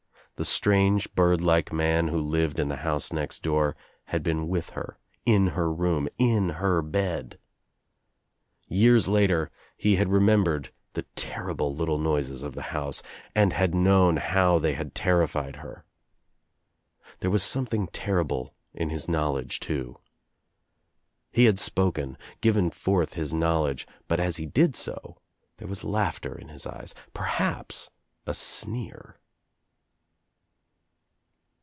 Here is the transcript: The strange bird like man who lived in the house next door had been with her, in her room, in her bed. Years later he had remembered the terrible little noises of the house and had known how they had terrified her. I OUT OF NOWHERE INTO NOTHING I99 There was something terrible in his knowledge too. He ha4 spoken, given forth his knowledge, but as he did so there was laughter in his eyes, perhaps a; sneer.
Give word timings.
The 0.37 0.45
strange 0.45 1.13
bird 1.13 1.39
like 1.39 1.71
man 1.71 2.07
who 2.07 2.19
lived 2.19 2.57
in 2.57 2.67
the 2.67 2.77
house 2.77 3.13
next 3.13 3.43
door 3.43 3.75
had 4.05 4.23
been 4.23 4.47
with 4.47 4.71
her, 4.71 4.97
in 5.23 5.49
her 5.49 5.71
room, 5.71 6.09
in 6.17 6.49
her 6.49 6.81
bed. 6.81 7.37
Years 8.65 9.07
later 9.07 9.51
he 9.77 9.97
had 9.97 10.09
remembered 10.09 10.71
the 10.93 11.03
terrible 11.15 11.75
little 11.75 11.99
noises 11.99 12.41
of 12.41 12.55
the 12.55 12.63
house 12.73 13.03
and 13.35 13.53
had 13.53 13.75
known 13.75 14.17
how 14.17 14.57
they 14.57 14.73
had 14.73 14.95
terrified 14.95 15.57
her. 15.57 15.69
I 15.69 15.77
OUT 15.77 15.77
OF 15.77 15.83
NOWHERE 15.85 16.65
INTO 16.65 17.05
NOTHING 17.05 17.07
I99 17.11 17.19
There 17.19 17.29
was 17.31 17.43
something 17.43 17.87
terrible 17.89 18.55
in 18.73 18.89
his 18.89 19.07
knowledge 19.07 19.59
too. 19.59 19.99
He 21.31 21.45
ha4 21.45 21.59
spoken, 21.59 22.17
given 22.41 22.71
forth 22.71 23.13
his 23.13 23.31
knowledge, 23.31 23.85
but 24.07 24.19
as 24.19 24.37
he 24.37 24.47
did 24.47 24.75
so 24.75 25.21
there 25.57 25.67
was 25.67 25.83
laughter 25.83 26.35
in 26.35 26.47
his 26.49 26.65
eyes, 26.65 26.95
perhaps 27.13 27.91
a; 28.25 28.33
sneer. 28.33 29.19